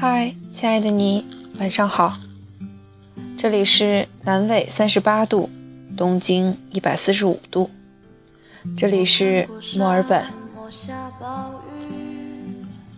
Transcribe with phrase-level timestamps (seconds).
[0.00, 1.26] 嗨，亲爱的你，
[1.58, 2.18] 晚上好。
[3.36, 5.50] 这里是南纬三十八度，
[5.96, 7.68] 东经一百四十五度。
[8.76, 10.24] 这里是墨尔本，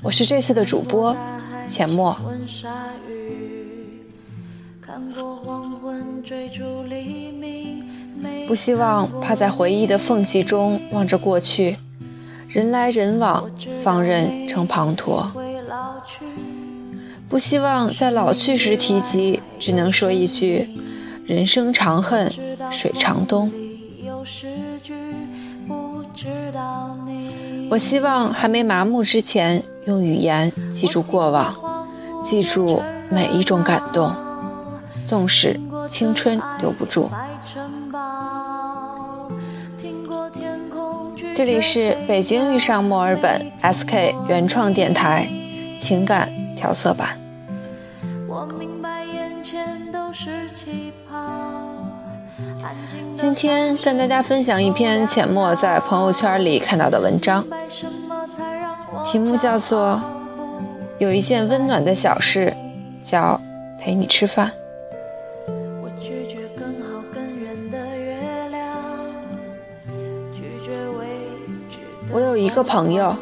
[0.03, 1.17] 我是这次的主播
[1.71, 2.15] 浅墨。
[8.47, 11.79] 不希望趴在回忆的缝隙中望着过去，
[12.47, 13.51] 人来人往，
[13.83, 15.40] 放任成滂沱。
[17.31, 20.69] 不希望在老去时提及，只能说一句：
[21.25, 22.29] 人生长恨
[22.73, 23.53] 水长东。
[27.71, 31.55] 我希望还没麻木之前，用语言记住过往，
[32.25, 34.13] 记住每一种感动，
[35.07, 35.59] 纵使
[35.89, 37.09] 青春留不住。
[41.37, 45.29] 这里是北京遇上墨尔本 SK 原创电台
[45.79, 47.17] 情感调色版
[48.31, 48.49] 板。
[53.13, 57.45] 今天跟大家分享一篇浅墨在朋友圈里看到的文章，
[59.05, 60.01] 题目叫做
[60.99, 62.55] 《有一件温暖的小事，
[63.03, 63.41] 叫
[63.79, 64.49] 陪你吃饭》。
[72.13, 73.15] 我有一个朋友，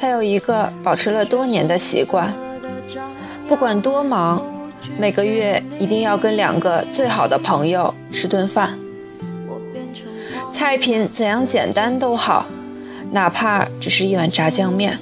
[0.00, 2.32] 他有一个保持了多年的习惯，
[3.48, 4.44] 不管多忙，
[4.98, 8.78] 每个月一定要跟两个最好的朋友吃顿饭。
[10.52, 12.44] 菜品怎样简单都好，
[13.10, 14.98] 哪怕只是一碗炸酱面。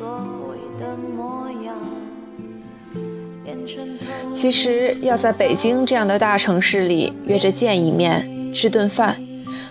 [4.32, 9.16] 其实要在北京这样的大城市里约着见一面吃顿饭，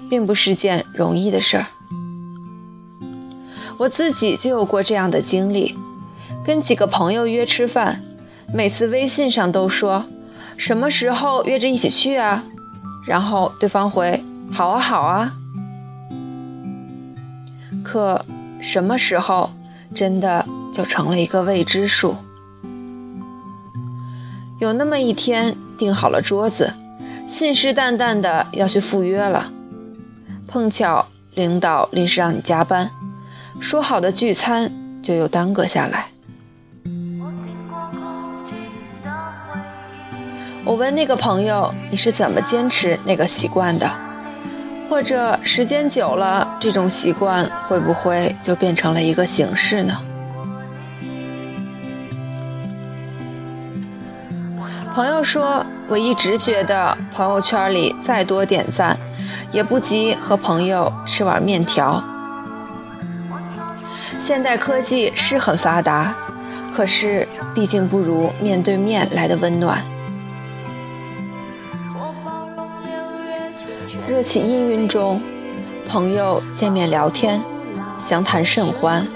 [0.09, 1.65] 并不是件容易的事儿。
[3.77, 5.77] 我自己就有过这样的经历，
[6.43, 8.01] 跟几个朋友约吃饭，
[8.53, 10.05] 每次微信上都说
[10.57, 12.43] 什么时候约着一起去啊，
[13.05, 15.33] 然后对方回好啊好啊。
[17.83, 18.25] 可
[18.61, 19.51] 什么时候
[19.93, 22.15] 真的就成了一个未知数？
[24.59, 26.73] 有那么一天，订好了桌子，
[27.27, 29.51] 信誓旦旦的要去赴约了，
[30.47, 32.89] 碰巧领导临时让你加班，
[33.59, 34.71] 说好的聚餐
[35.03, 36.14] 就又耽搁下来。
[40.65, 43.87] 我问那个朋友，你是怎么坚持那个习惯的？
[44.89, 49.95] 或者时间久了，这种习惯会不会就变成了一个形式呢？
[54.95, 58.97] 朋友说，我一直觉得朋友圈里再多点赞，
[59.51, 62.03] 也不及和朋友吃碗面条。
[64.17, 66.15] 现代科技是很发达，
[66.75, 69.79] 可是毕竟不如面对面来的温暖。
[74.07, 75.19] 热气氤氲中，
[75.87, 77.41] 朋友见面聊天，
[77.97, 79.07] 详谈甚欢，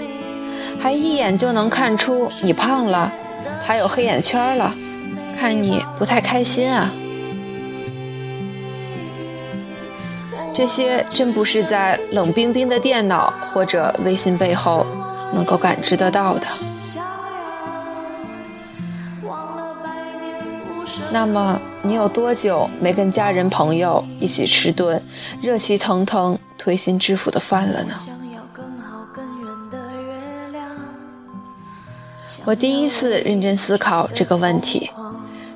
[0.80, 3.12] 还一眼就能看出你胖了，
[3.64, 4.74] 他有黑眼圈了，
[5.38, 6.90] 看你不太开心啊。
[10.52, 14.84] 这些真不是在冷冰冰的电脑或者微信背后
[15.32, 16.46] 能够感知得到的。
[21.12, 25.02] 那么，你有多久没跟家人朋友一起吃顿
[25.42, 27.94] 热气腾腾、推心置腹的饭了呢？
[32.44, 34.88] 我第一次认真思考这个问题，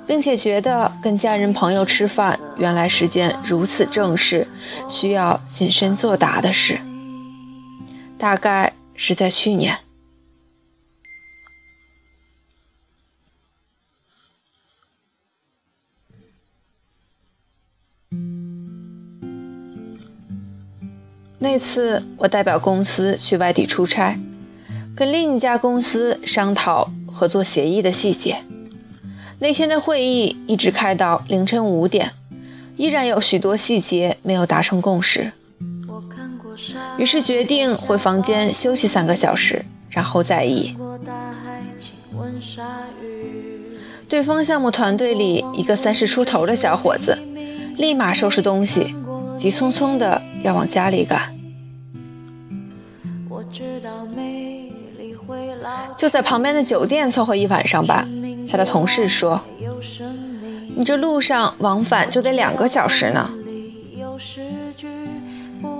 [0.06, 4.46] 并且觉得跟家人朋友吃饭原来是件如此正式、
[4.88, 6.78] 需要谨慎作答的事。
[8.18, 9.78] 大概是在去年。
[21.44, 24.18] 那次我代表公司去外地出差，
[24.96, 28.38] 跟另一家公司商讨合作协议的细节。
[29.40, 32.12] 那天的会议一直开到凌晨五点，
[32.78, 35.32] 依然有许多细节没有达成共识。
[36.96, 40.74] 于是决定回房间休息三个小时，然后再议。
[44.08, 47.18] 对方项目团队里一个三十出头的小伙子，
[47.76, 48.94] 立马收拾东西，
[49.36, 51.34] 急匆匆的要往家里赶。
[55.96, 58.06] 就在旁边的酒店凑合一晚上吧。
[58.50, 59.40] 他的同事说
[60.76, 63.30] ：“你这路上往返就得两个小时呢。”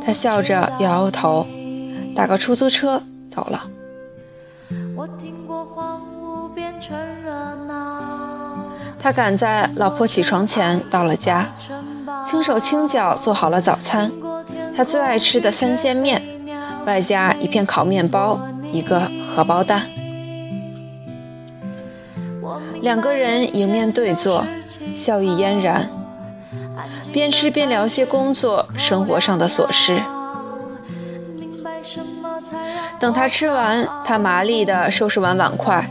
[0.04, 1.46] 他笑着摇摇头，
[2.16, 3.68] 打个出租车走了。
[8.98, 11.52] 他赶在老婆起床前到了家，
[12.24, 14.10] 轻手轻脚做好了早餐，
[14.76, 16.20] 他最爱吃的三鲜面，
[16.84, 18.40] 外加一片烤面包，
[18.72, 19.88] 一个荷包蛋。
[22.82, 24.44] 两个人迎面对坐，
[24.94, 25.88] 笑意嫣然，
[27.12, 30.02] 边吃边聊些工作、生活上的琐事。
[32.98, 35.88] 等他吃完，他麻利地收拾完碗筷，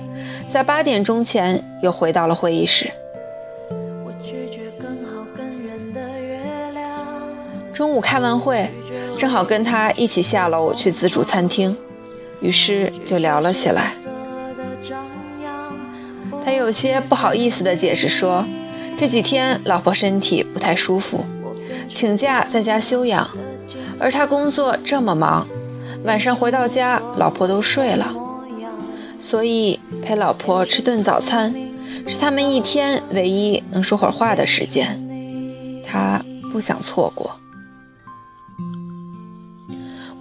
[0.48, 2.92] 在八点钟前又回到了会议室。
[7.74, 8.70] 中午开完会，
[9.18, 11.76] 正好跟他一起下楼去自助餐厅，
[12.40, 13.94] 于是就聊了起来。
[16.46, 18.46] 他有些不好意思地解释说，
[18.96, 21.26] 这几天老婆身体不太舒服，
[21.90, 23.28] 请假在家休养，
[24.00, 25.48] 而他工作这么忙。
[26.04, 28.14] 晚上回到家，老婆都睡了，
[29.18, 31.56] 所以陪老婆吃顿早餐
[32.06, 35.02] 是他们一天唯一能说会话的时间，
[35.88, 36.22] 他
[36.52, 37.32] 不想错过。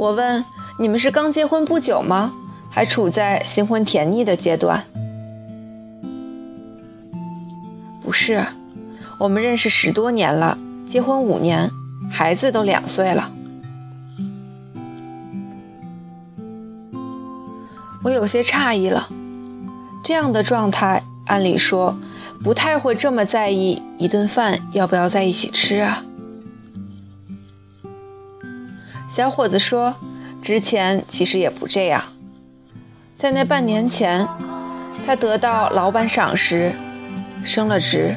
[0.03, 0.45] 我问
[0.81, 2.33] ：“你们是刚结婚不久吗？
[2.69, 4.83] 还处在新婚甜腻的阶段？”
[8.03, 8.45] 不是，
[9.17, 10.59] 我们认识十多年了，
[10.89, 11.71] 结婚五年，
[12.11, 13.31] 孩子都两岁了。
[18.03, 19.09] 我有些诧异了，
[20.03, 21.97] 这样的状态，按理说
[22.43, 26.03] 不太会这么在意一顿饭要不要在一起吃啊。
[29.15, 29.95] 小伙子说，
[30.41, 32.03] 之前其实也不这样，
[33.19, 34.27] 在那半年前，
[35.05, 36.73] 他得到老板赏识，
[37.45, 38.17] 升了职，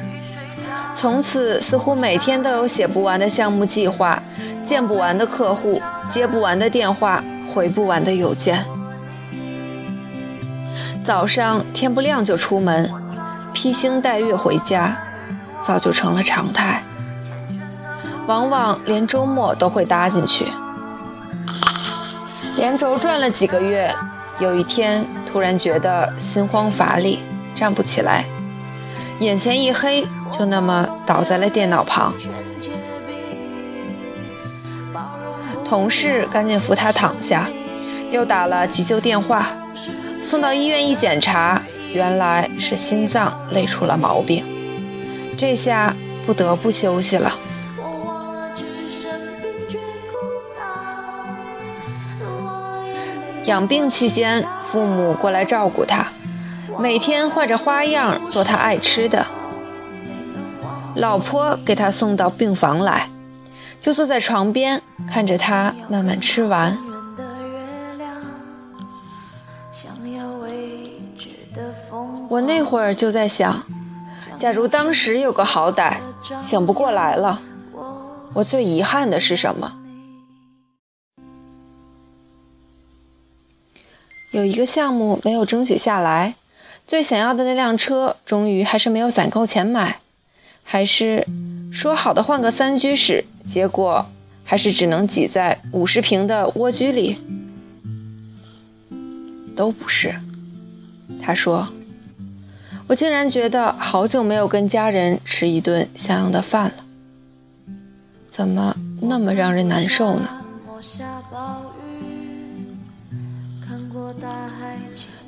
[0.94, 4.22] 从此似乎每天都有写不完的项目计划，
[4.64, 7.22] 见不完的客户，接不完的电话，
[7.52, 8.64] 回不完的邮件。
[11.04, 12.90] 早上天不亮就出门，
[13.52, 14.96] 披星戴月回家，
[15.60, 16.82] 早就成了常态。
[18.26, 20.46] 往往连周末都会搭进去。
[22.56, 23.94] 连轴转了几个月，
[24.38, 27.20] 有一天突然觉得心慌乏力，
[27.54, 28.24] 站不起来，
[29.20, 32.14] 眼前一黑，就那么倒在了电脑旁。
[35.64, 37.46] 同事赶紧扶他躺下，
[38.10, 39.48] 又打了急救电话。
[40.22, 41.60] 送到医院一检查，
[41.92, 44.42] 原来是心脏累出了毛病，
[45.36, 45.94] 这下
[46.24, 47.36] 不得不休息了。
[53.46, 56.04] 养病期间，父母过来照顾他，
[56.80, 59.24] 每天换着花样做他爱吃的。
[60.96, 63.08] 老婆给他送到病房来，
[63.80, 66.76] 就坐在床边看着他慢慢吃完。
[72.28, 73.62] 我那会儿就在想，
[74.36, 75.94] 假如当时有个好歹，
[76.40, 77.40] 醒不过来了，
[78.32, 79.72] 我最遗憾的是什么？
[84.36, 86.34] 有一个项目没有争取下来，
[86.86, 90.00] 最想要的那辆车，终于还是没有攒够钱买，
[90.62, 91.26] 还是
[91.72, 94.04] 说好的换个三居室，结果
[94.44, 97.16] 还是只能挤在五十平的蜗居里，
[99.56, 100.14] 都不是。
[101.22, 101.66] 他说。
[102.88, 106.74] 我竟然觉得好久没有跟家人吃一顿像样的饭了，
[108.30, 110.28] 怎么那么让人难受呢？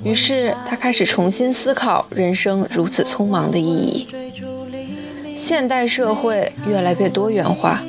[0.03, 4.07] 于是他开始重新思考人生如此匆忙的意义。
[5.35, 7.81] 现代社会越来越多元化，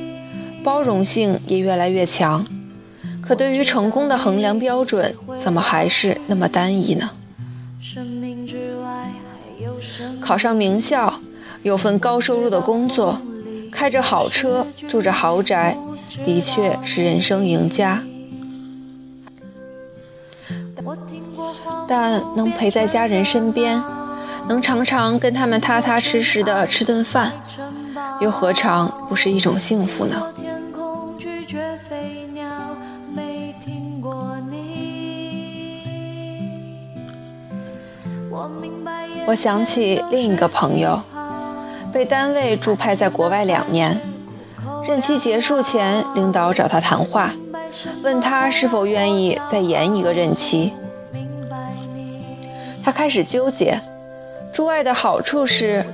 [0.62, 2.47] 包容性也越来越强，
[3.21, 7.11] 可对于成功的衡量标准，怎么还是那么单一呢？
[10.21, 11.21] 考上名校，
[11.62, 13.21] 有份高收入的工作，
[13.71, 15.76] 开着好车，住着豪宅，
[16.25, 18.02] 的确是人生赢家。
[21.89, 23.83] 但能陪在家人身边，
[24.49, 27.33] 能常常跟他们踏踏实实的吃顿饭，
[28.21, 30.17] 又何尝不是一种幸福呢？
[39.27, 41.01] 我想起另一个朋友，
[41.93, 44.01] 被单位驻派在国外两年，
[44.85, 47.31] 任期结束前，领导找他谈话，
[48.03, 50.73] 问他是否愿意再延一个任期。
[52.83, 53.79] 他开始纠结，
[54.53, 55.85] 驻外的好处是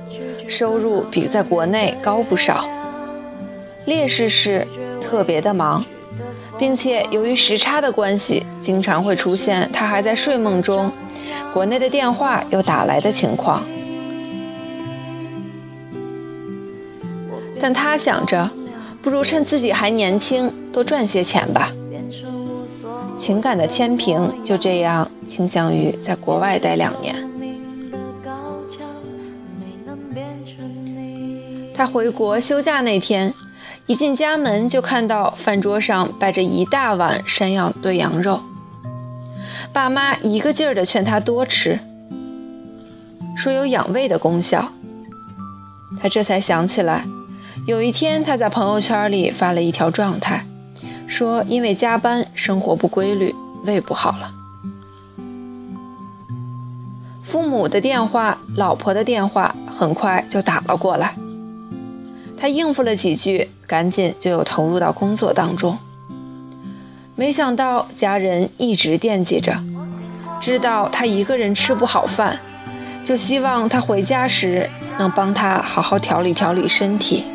[0.47, 2.65] 收入比在国内高不少，
[3.85, 4.65] 劣势是
[5.01, 5.83] 特别的忙，
[6.57, 10.91] 并且由于时差的关系，经常会出现他还在睡梦中。
[11.53, 13.61] 国内的电话又打来的情况。
[17.59, 18.49] 但他想着，
[19.01, 21.71] 不如趁自己还年轻，多赚些钱吧。
[23.17, 27.15] 情感的天平就这样倾向于在国外待两年。
[31.73, 33.33] 他回国休假那天，
[33.85, 38.39] 一进家门就看到饭桌上摆着一大碗山药炖羊肉。
[39.71, 41.79] 爸妈一个劲儿地劝他多吃，
[43.35, 44.71] 说有养胃的功效。
[46.01, 47.05] 他这才想起来。
[47.67, 50.45] 有一天，他在朋友圈里发了一条状态，
[51.05, 54.31] 说因为加班，生活不规律，胃不好了。
[57.21, 61.13] 父母的电话、老婆的电话很快就打了过来，
[62.37, 65.77] 他应付了几句，赶紧就又投入到工作当中。
[67.17, 69.53] 没想到家人一直惦记着，
[70.39, 72.39] 知道他一个人吃不好饭，
[73.03, 77.25] 就希望他回家时能帮他好好调理调理身体。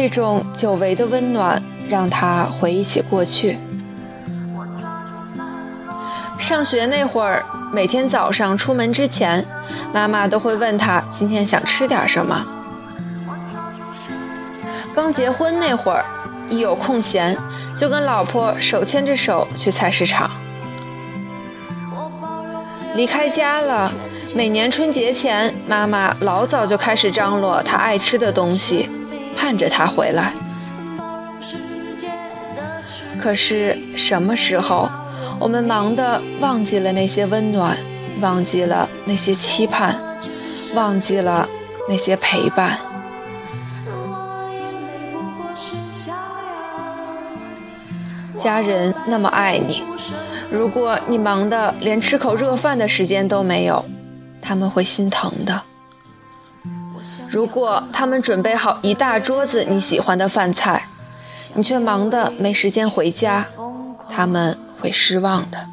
[0.00, 3.58] 这种久违的温暖让他回忆起过去。
[6.38, 9.44] 上学那会儿，每天早上出门之前，
[9.92, 12.46] 妈妈都会问他今天想吃点什么。
[14.94, 16.02] 刚结婚那会儿，
[16.48, 17.36] 一有空闲
[17.76, 20.30] 就跟老婆手牵着手去菜市场。
[22.94, 23.92] 离开家了，
[24.34, 28.88] 每年春节前，妈妈老早就开始张罗他爱吃的东西。
[29.36, 30.32] 盼着他回来，
[33.20, 34.88] 可是什么时候，
[35.38, 37.76] 我们忙得忘记了那些温暖，
[38.20, 39.98] 忘记了那些期盼，
[40.74, 41.48] 忘记了
[41.88, 42.78] 那些陪伴。
[48.36, 49.82] 家人那么爱你，
[50.50, 53.84] 如果你忙得连吃口热饭的时间都没有，
[54.40, 55.62] 他们会心疼的。
[57.30, 60.88] 如果他们准备好一大桌子你喜欢的饭菜，
[61.54, 63.46] 你却忙得没时间回家，
[64.08, 65.68] 他们会失望的。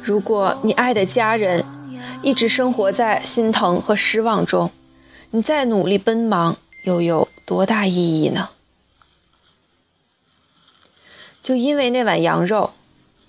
[0.00, 1.64] 如果你爱的家人
[2.22, 4.70] 一直生活在心疼和失望中，
[5.32, 8.50] 你再努力奔忙又有多大意义呢？
[11.42, 12.70] 就因为那碗羊肉，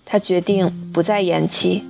[0.06, 1.88] 他决定不再延期。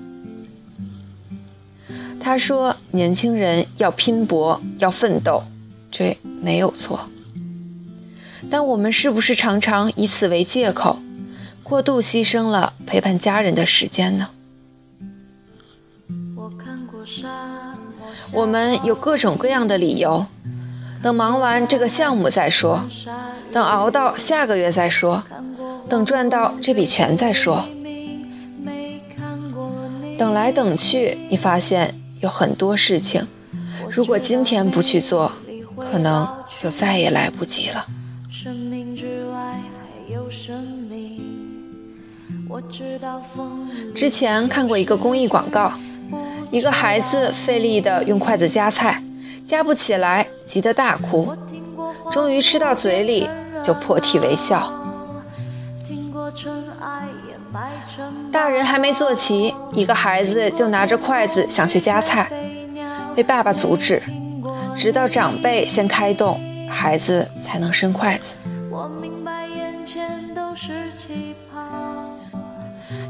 [2.24, 5.44] 他说：“年轻人要拼搏，要奋斗，
[5.90, 7.10] 这没有错。
[8.50, 11.00] 但我们是不是常常以此为借口，
[11.64, 14.30] 过度牺牲了陪伴家人的时间呢？
[18.32, 20.26] 我们有各种各样的理由，
[21.02, 22.84] 等忙完这个项目再说，
[23.52, 25.24] 等熬到下个月再说，
[25.90, 27.66] 等赚到这笔钱再说。
[30.20, 33.28] 等来等去，你发现。”有很多事情，
[33.90, 35.32] 如果今天不去做，
[35.76, 37.86] 可能就再也来不及了。
[43.96, 45.74] 之前看过一个公益广告，
[46.52, 49.04] 一个孩子费力的用筷子夹菜，
[49.46, 51.36] 夹不起来，急得大哭，
[52.12, 53.28] 终于吃到嘴里，
[53.64, 54.72] 就破涕为笑。
[58.32, 62.32] 大人还没坐齐，一个孩子就拿着筷子想去夹菜，
[63.14, 64.02] 被爸爸阻止。
[64.76, 68.34] 直到长辈先开动，孩子才能伸筷子。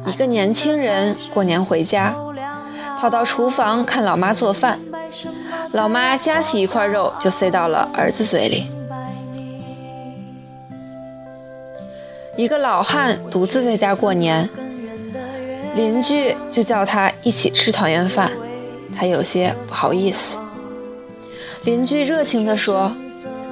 [0.07, 2.15] 一个年轻人过年回家，
[2.99, 4.79] 跑到厨房看老妈做饭，
[5.71, 8.71] 老妈夹起一块肉就塞到了儿子嘴里。
[12.35, 14.49] 一个老汉独自在家过年。
[15.75, 18.31] 邻居就叫他一起吃团圆饭，
[18.95, 20.37] 他有些不好意思。
[21.63, 22.91] 邻居热情地说：“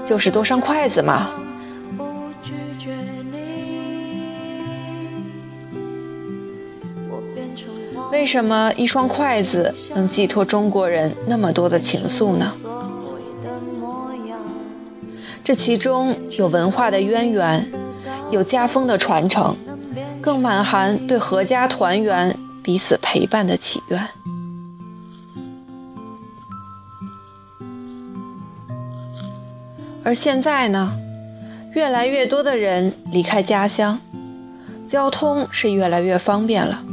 [0.05, 1.29] 就是多双筷子嘛。”
[8.11, 12.51] 为什么一双筷子能寄托中国人那么多的情愫呢？
[15.41, 17.71] 这其中有文化的渊源，
[18.29, 19.55] 有家风的传承。
[20.29, 24.07] 更满含对阖家团圆、彼此陪伴的祈愿。
[30.03, 30.95] 而现在呢，
[31.73, 33.99] 越来越多的人离开家乡，
[34.85, 36.83] 交通是越来越方便了，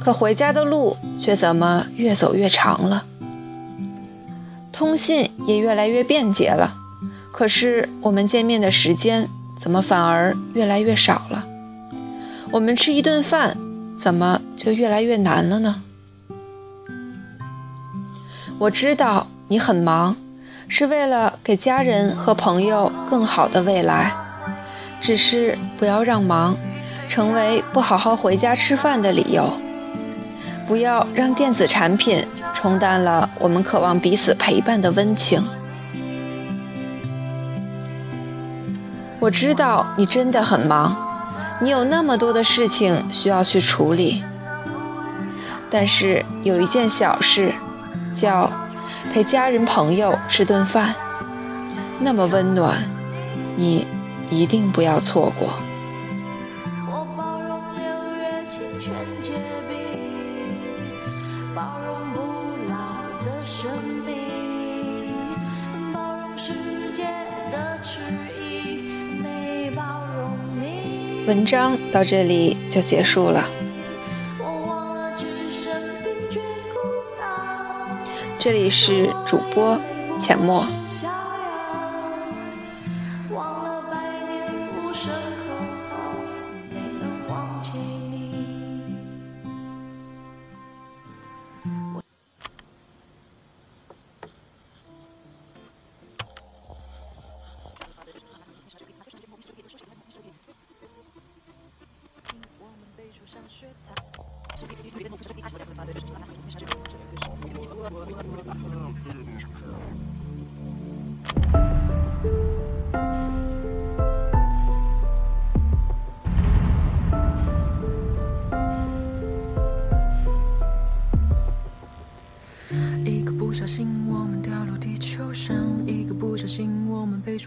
[0.00, 3.04] 可回家的路却怎么越走越长了？
[4.72, 6.74] 通信也越来越便捷了，
[7.30, 11.46] 可是我们见面的时间怎么反而越来越少了？
[12.52, 13.56] 我们吃一顿饭，
[13.98, 15.82] 怎么就越来越难了呢？
[18.58, 20.14] 我知道你很忙，
[20.68, 24.14] 是为了给家人和朋友更好的未来。
[25.00, 26.54] 只是不要让忙
[27.08, 29.50] 成为不好好回家吃饭的理由，
[30.68, 35.42] 不要让电子产品冲淡了我们渴望彼此陪伴的温情。
[39.18, 41.08] 我知道你真的很忙。
[41.62, 44.24] 你有那么多的事情需要去处理，
[45.70, 47.54] 但是有一件小事，
[48.12, 48.50] 叫
[49.12, 50.92] 陪家人朋友吃顿饭，
[52.00, 52.82] 那么温暖，
[53.54, 53.86] 你
[54.28, 55.50] 一定不要错过。
[71.34, 73.48] 文章到这里就结束了。
[78.38, 79.80] 这里是主播
[80.20, 80.81] 浅墨。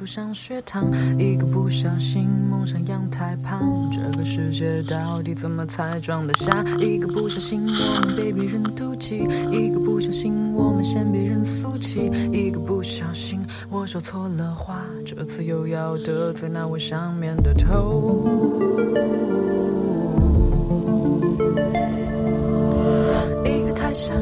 [0.04, 3.88] 上学堂；一个不小心，梦想阳台旁。
[3.92, 6.66] 这个世界到底怎么才装得下？
[6.80, 18.28] 一个不小心，我们被别人妒忌；一个不小心，我们嫌别人俗气；一个不小心，我说错了话，这次又要得罪那位上面的头。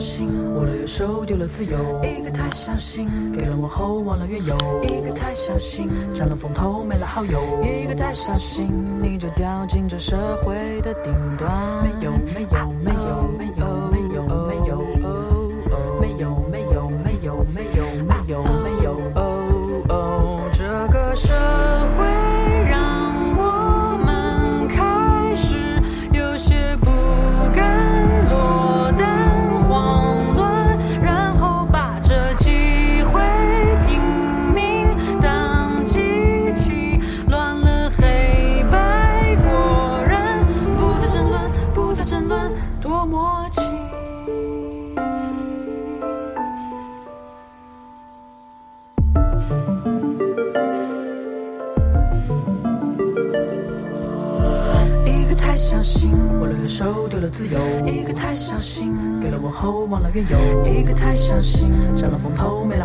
[0.04, 1.78] 心，我的右手丢了自由。
[2.04, 4.56] 一个太小心，给了问候忘了缘由。
[4.84, 7.40] 一个太小心，占了风头没了好友。
[7.64, 8.70] 一个太小心，
[9.02, 11.50] 你就掉进这社会的顶端。
[11.84, 13.53] 没有没有没有没有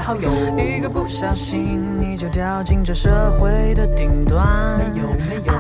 [0.08, 4.78] 好友，一个不小心，你就掉进这社会的顶端。
[4.78, 5.57] 没有没有没有